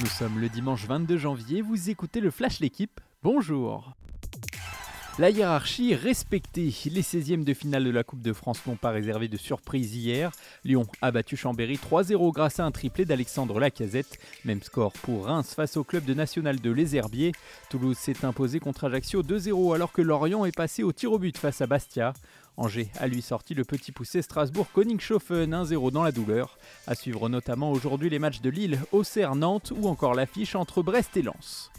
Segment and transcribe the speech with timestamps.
[0.00, 3.94] Nous sommes le dimanche 22 janvier, vous écoutez le Flash L'équipe, bonjour
[5.18, 6.74] la hiérarchie respectée.
[6.86, 10.32] Les 16e de finale de la Coupe de France n'ont pas réservé de surprise hier.
[10.64, 14.18] Lyon a battu Chambéry 3-0 grâce à un triplé d'Alexandre Lacazette.
[14.44, 17.32] Même score pour Reims face au club de National de Les Herbiers.
[17.70, 21.38] Toulouse s'est imposé contre Ajaccio 2-0 alors que Lorient est passé au tir au but
[21.38, 22.12] face à Bastia.
[22.56, 26.58] Angers a lui sorti le petit poussé Strasbourg Koningshofen 1-0 dans la douleur.
[26.86, 31.16] À suivre notamment aujourd'hui les matchs de Lille, Auxerre, Nantes ou encore l'affiche entre Brest
[31.16, 31.70] et Lens.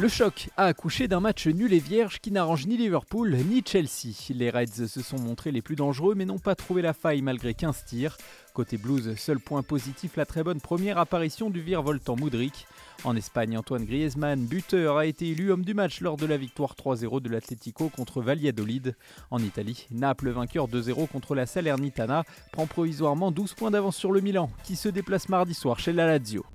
[0.00, 4.14] Le choc a accouché d'un match nul et vierge qui n'arrange ni Liverpool ni Chelsea.
[4.30, 7.52] Les Reds se sont montrés les plus dangereux mais n'ont pas trouvé la faille malgré
[7.52, 8.16] 15 tirs.
[8.54, 12.66] Côté Blues, seul point positif, la très bonne première apparition du virevoltant Moudric.
[13.04, 16.76] En Espagne, Antoine Griezmann, buteur, a été élu homme du match lors de la victoire
[16.76, 18.96] 3-0 de l'Atlético contre Valladolid.
[19.30, 24.22] En Italie, Naples, vainqueur 2-0 contre la Salernitana, prend provisoirement 12 points d'avance sur le
[24.22, 26.46] Milan, qui se déplace mardi soir chez la Lazio.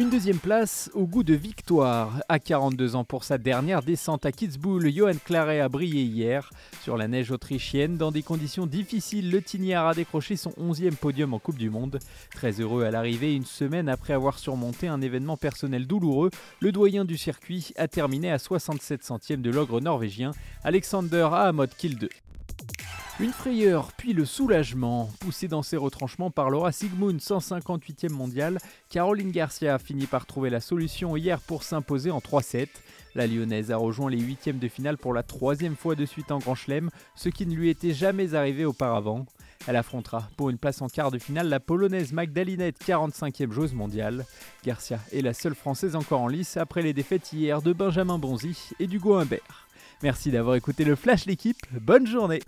[0.00, 2.22] Une deuxième place au goût de victoire.
[2.30, 6.48] À 42 ans pour sa dernière descente à Kitzbühel, Johan Claret a brillé hier.
[6.82, 11.34] Sur la neige autrichienne, dans des conditions difficiles, le Tignard a décroché son 11e podium
[11.34, 11.98] en Coupe du Monde.
[12.34, 17.04] Très heureux à l'arrivée, une semaine après avoir surmonté un événement personnel douloureux, le doyen
[17.04, 20.30] du circuit a terminé à 67 centièmes de l'ogre norvégien
[20.64, 22.08] Alexander Ahamod Kilde.
[23.22, 25.10] Une frayeur, puis le soulagement.
[25.20, 30.48] Poussé dans ses retranchements par Laura Sigmund, 158e mondial, Caroline Garcia a fini par trouver
[30.48, 32.68] la solution hier pour s'imposer en 3-7.
[33.14, 36.38] La lyonnaise a rejoint les huitièmes de finale pour la troisième fois de suite en
[36.38, 39.26] Grand Chelem, ce qui ne lui était jamais arrivé auparavant.
[39.66, 44.24] Elle affrontera pour une place en quart de finale la polonaise Magdalinette, 45e joueuse mondiale.
[44.64, 48.70] Garcia est la seule française encore en lice après les défaites hier de Benjamin Bonzi
[48.78, 49.68] et d'Hugo Humbert.
[50.02, 52.40] Merci d'avoir écouté le Flash l'équipe, bonne journée